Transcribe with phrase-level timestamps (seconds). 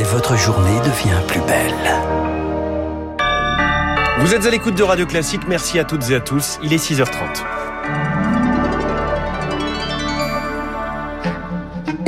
[0.00, 1.74] et votre journée devient plus belle.
[4.20, 6.82] Vous êtes à l'écoute de Radio Classique, merci à toutes et à tous, il est
[6.82, 7.59] 6h30.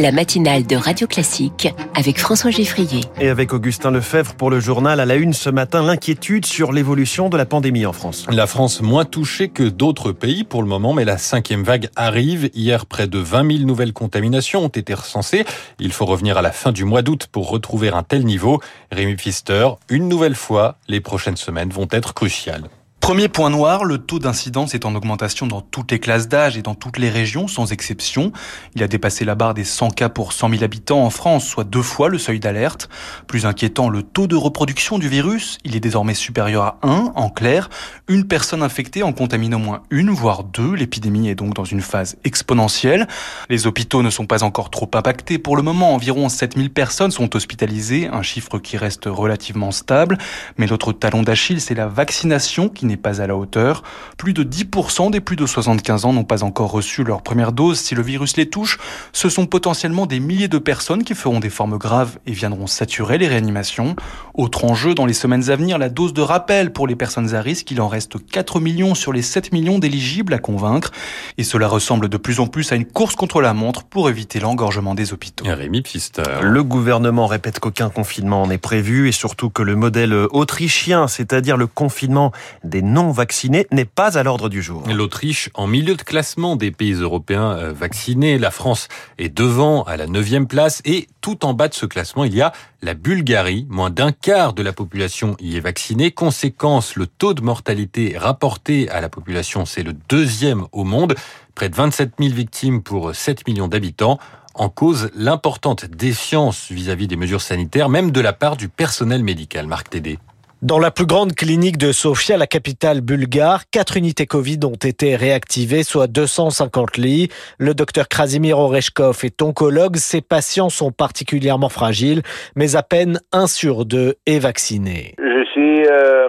[0.02, 3.02] La matinale de Radio Classique avec François Geffrier.
[3.20, 7.28] Et avec Augustin Lefebvre pour le journal à la une ce matin, l'inquiétude sur l'évolution
[7.28, 8.26] de la pandémie en France.
[8.28, 12.50] La France moins touchée que d'autres pays pour le moment, mais la cinquième vague arrive.
[12.52, 15.44] Hier, près de 20 000 nouvelles contaminations ont été recensées.
[15.78, 18.60] Il faut revenir à la fin du mois d'août pour retrouver un tel niveau.
[18.90, 22.64] Rémi Pfister, une nouvelle fois, les prochaines semaines vont être cruciales.
[23.02, 26.62] Premier point noir, le taux d'incidence est en augmentation dans toutes les classes d'âge et
[26.62, 28.30] dans toutes les régions, sans exception.
[28.76, 31.64] Il a dépassé la barre des 100 cas pour 100 000 habitants en France, soit
[31.64, 32.88] deux fois le seuil d'alerte.
[33.26, 37.12] Plus inquiétant, le taux de reproduction du virus, il est désormais supérieur à 1.
[37.16, 37.70] En clair,
[38.06, 40.74] une personne infectée en contamine au moins une, voire deux.
[40.74, 43.08] L'épidémie est donc dans une phase exponentielle.
[43.50, 45.38] Les hôpitaux ne sont pas encore trop impactés.
[45.38, 50.18] Pour le moment, environ 7000 personnes sont hospitalisées, un chiffre qui reste relativement stable.
[50.56, 53.82] Mais l'autre talon d'Achille, c'est la vaccination n'est pas à la hauteur.
[54.16, 57.78] Plus de 10% des plus de 75 ans n'ont pas encore reçu leur première dose.
[57.80, 58.78] Si le virus les touche,
[59.12, 63.18] ce sont potentiellement des milliers de personnes qui feront des formes graves et viendront saturer
[63.18, 63.96] les réanimations.
[64.34, 67.40] Autre enjeu, dans les semaines à venir, la dose de rappel pour les personnes à
[67.40, 67.70] risque.
[67.70, 70.90] Il en reste 4 millions sur les 7 millions d'éligibles à convaincre.
[71.38, 74.40] Et cela ressemble de plus en plus à une course contre la montre pour éviter
[74.40, 75.44] l'engorgement des hôpitaux.
[75.46, 76.22] Rémi Pfister.
[76.42, 81.66] Le gouvernement répète qu'aucun confinement n'est prévu et surtout que le modèle autrichien, c'est-à-dire le
[81.66, 82.32] confinement
[82.64, 84.82] des non vaccinés n'est pas à l'ordre du jour.
[84.88, 88.38] L'Autriche en milieu de classement des pays européens euh, vaccinés.
[88.38, 88.88] La France
[89.18, 92.42] est devant à la neuvième place et tout en bas de ce classement, il y
[92.42, 92.52] a
[92.82, 93.66] la Bulgarie.
[93.70, 96.10] Moins d'un quart de la population y est vaccinée.
[96.10, 101.14] Conséquence, le taux de mortalité rapporté à la population, c'est le deuxième au monde.
[101.54, 104.18] Près de 27 000 victimes pour 7 millions d'habitants
[104.54, 109.66] en cause l'importante défiance vis-à-vis des mesures sanitaires, même de la part du personnel médical.
[109.66, 110.18] Marc Tédé.
[110.62, 115.16] Dans la plus grande clinique de Sofia, la capitale bulgare, quatre unités Covid ont été
[115.16, 117.30] réactivées, soit 250 lits.
[117.58, 119.96] Le docteur Krasimir Oreshkov est oncologue.
[119.96, 122.22] Ses patients sont particulièrement fragiles,
[122.54, 125.16] mais à peine un sur deux est vacciné.
[125.18, 126.28] Je suis euh,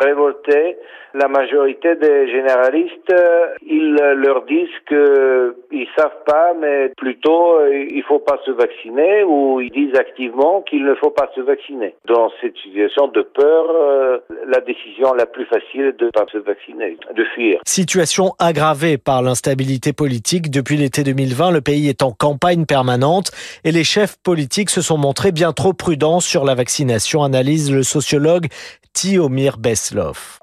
[1.13, 7.85] la majorité des généralistes, euh, ils leur disent que ils savent pas, mais plutôt euh,
[7.91, 11.95] il faut pas se vacciner, ou ils disent activement qu'il ne faut pas se vacciner.
[12.07, 14.17] Dans cette situation de peur, euh,
[14.47, 17.59] la décision la plus facile est de pas se vacciner, de fuir.
[17.65, 20.49] Situation aggravée par l'instabilité politique.
[20.49, 23.31] Depuis l'été 2020, le pays est en campagne permanente
[23.63, 27.83] et les chefs politiques se sont montrés bien trop prudents sur la vaccination, analyse le
[27.83, 28.47] sociologue
[28.93, 30.39] Tiomir Beslov?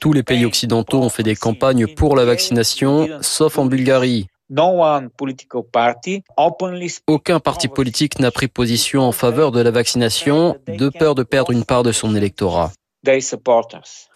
[0.00, 4.28] Tous les pays occidentaux ont fait des campagnes pour la vaccination, sauf en Bulgarie.
[7.06, 11.52] Aucun parti politique n'a pris position en faveur de la vaccination, de peur de perdre
[11.52, 12.72] une part de son électorat.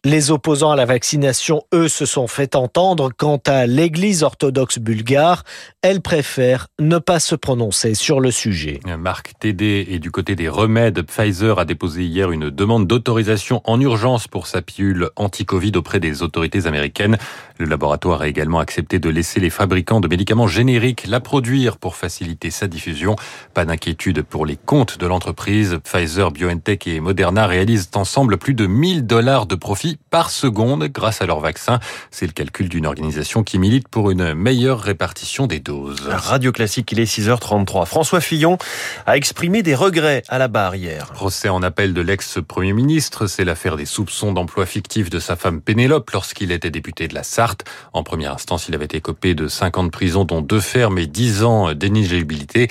[0.07, 3.11] Les opposants à la vaccination, eux, se sont fait entendre.
[3.17, 5.45] Quant à l'Église orthodoxe bulgare,
[5.81, 8.81] elle préfère ne pas se prononcer sur le sujet.
[8.99, 11.01] Marc Tédé est du côté des remèdes.
[11.01, 16.23] Pfizer a déposé hier une demande d'autorisation en urgence pour sa pilule anti-Covid auprès des
[16.23, 17.17] autorités américaines.
[17.59, 21.97] Le laboratoire a également accepté de laisser les fabricants de médicaments génériques la produire pour
[21.97, 23.17] faciliter sa diffusion.
[23.55, 25.79] Pas d'inquiétude pour les comptes de l'entreprise.
[25.83, 31.23] Pfizer, BioNTech et Moderna réalisent ensemble plus de 1000 dollars de profit par seconde grâce
[31.23, 31.81] à leur vaccin.
[32.11, 36.09] C'est le calcul d'une organisation qui milite pour une meilleure répartition des doses.
[36.09, 37.87] Radio Classique, il est 6h33.
[37.87, 38.59] François Fillon
[39.07, 41.13] a exprimé des regrets à la barre hier.
[41.13, 45.61] Procès en appel de l'ex-premier ministre, c'est l'affaire des soupçons d'emploi fictif de sa femme
[45.61, 47.65] Pénélope lorsqu'il était député de la Sarthe.
[47.93, 50.99] En première instance, il avait été copé de 5 ans de prison, dont deux fermes
[50.99, 52.69] et 10 ans d'inéligibilité.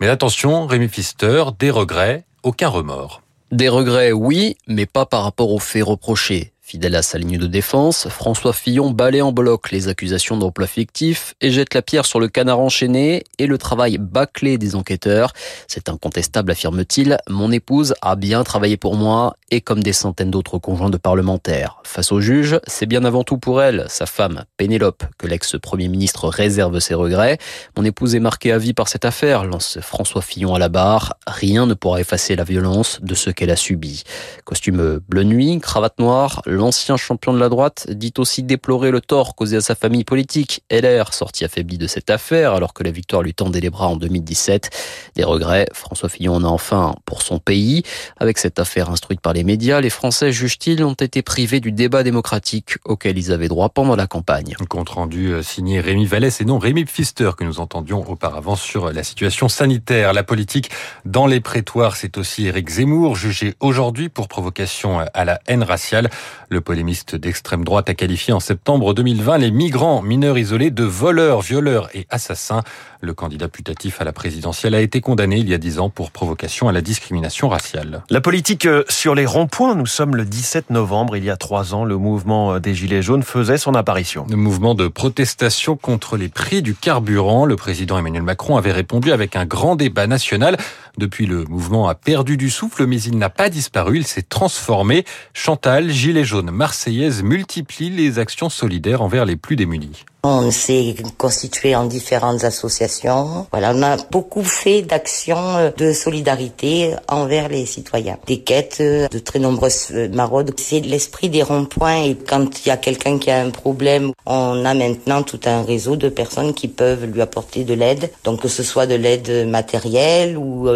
[0.00, 3.22] Mais attention, Rémi Pfister, des regrets, aucun remords.
[3.52, 6.52] Des regrets, oui, mais pas par rapport aux faits reprochés.
[6.68, 11.36] Fidèle à sa ligne de défense, François Fillon balaie en bloc les accusations d'emploi fictif
[11.40, 15.32] et jette la pierre sur le canard enchaîné et le travail bâclé des enquêteurs.
[15.68, 17.18] C'est incontestable, affirme-t-il.
[17.28, 21.78] Mon épouse a bien travaillé pour moi et comme des centaines d'autres conjoints de parlementaires.
[21.84, 26.26] Face au juge, c'est bien avant tout pour elle, sa femme, Pénélope, que l'ex-premier ministre
[26.28, 27.38] réserve ses regrets.
[27.76, 31.16] Mon épouse est marquée à vie par cette affaire, lance François Fillon à la barre.
[31.28, 34.02] Rien ne pourra effacer la violence de ce qu'elle a subi.
[34.44, 39.34] Costume bleu nuit, cravate noire, l'ancien champion de la droite, dit aussi déplorer le tort
[39.34, 40.62] causé à sa famille politique.
[40.70, 43.96] LR sorti affaibli de cette affaire alors que la victoire lui tendait les bras en
[43.96, 44.70] 2017.
[45.14, 47.82] Des regrets, François Fillon en a enfin pour son pays.
[48.18, 52.02] Avec cette affaire instruite par les médias, les Français, juge-t-il, ont été privés du débat
[52.02, 54.54] démocratique auquel ils avaient droit pendant la campagne.
[54.68, 58.92] Compte rendu euh, signé Rémi Vallès et non Rémi Pfister que nous entendions auparavant sur
[58.92, 60.12] la situation sanitaire.
[60.12, 60.70] La politique
[61.04, 66.10] dans les prétoires, c'est aussi Éric Zemmour, jugé aujourd'hui pour provocation à la haine raciale.
[66.48, 71.40] Le polémiste d'extrême droite a qualifié en septembre 2020 les migrants mineurs isolés de voleurs,
[71.40, 72.62] violeurs et assassins.
[73.00, 76.12] Le candidat putatif à la présidentielle a été condamné il y a dix ans pour
[76.12, 78.04] provocation à la discrimination raciale.
[78.10, 81.74] La politique euh, sur les ronds-points, nous sommes le 17 novembre, il y a trois
[81.74, 84.24] ans, le mouvement euh, des Gilets jaunes faisait son apparition.
[84.30, 87.44] Le mouvement de protestation contre les prix du carburant.
[87.44, 90.56] Le président Emmanuel Macron avait répondu avec un grand débat national.
[90.98, 95.04] Depuis, le mouvement a perdu du souffle, mais il n'a pas disparu, il s'est transformé.
[95.34, 100.04] Chantal, Gilets jaunes marseillaise, multiplie les actions solidaires envers les plus démunis.
[100.28, 103.46] On s'est constitué en différentes associations.
[103.52, 108.16] Voilà, on a beaucoup fait d'actions de solidarité envers les citoyens.
[108.26, 110.52] Des quêtes, de très nombreuses maraudes.
[110.56, 114.64] C'est l'esprit des ronds-points et quand il y a quelqu'un qui a un problème, on
[114.64, 118.10] a maintenant tout un réseau de personnes qui peuvent lui apporter de l'aide.
[118.24, 120.68] Donc que ce soit de l'aide matérielle ou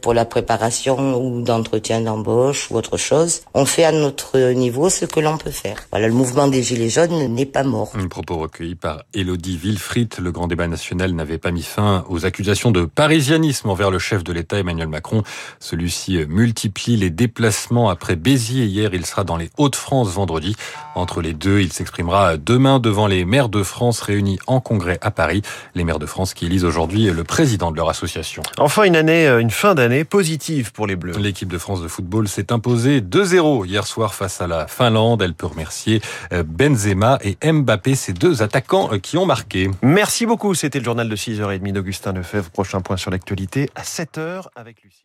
[0.00, 3.40] pour la préparation ou d'entretien d'embauche ou autre chose.
[3.52, 5.88] On fait à notre niveau ce que l'on peut faire.
[5.90, 7.90] Voilà, le mouvement des Gilets jaunes n'est pas mort.
[7.98, 10.14] Un propos recueilli par Elodie Wilfried.
[10.18, 14.24] Le grand débat national n'avait pas mis fin aux accusations de parisianisme envers le chef
[14.24, 15.22] de l'État Emmanuel Macron.
[15.60, 18.90] Celui-ci multiplie les déplacements après Béziers hier.
[18.94, 20.56] Il sera dans les Hauts-de-France vendredi.
[20.94, 25.10] Entre les deux, il s'exprimera demain devant les maires de France réunis en congrès à
[25.10, 25.42] Paris.
[25.74, 28.42] Les maires de France qui élisent aujourd'hui le président de leur association.
[28.58, 31.16] Enfin, une année, une fin d'année positive pour les Bleus.
[31.18, 35.22] L'équipe de France de football s'est imposée 2-0 hier soir face à la Finlande.
[35.22, 36.00] Elle peut remercier
[36.30, 39.70] Benzema et Mbappé, ces deux attaquants qui ont marqué.
[39.82, 40.54] Merci beaucoup.
[40.54, 42.50] C'était le journal de 6h30 d'Augustin Lefebvre.
[42.50, 45.04] Prochain point sur l'actualité à 7h avec Lucie.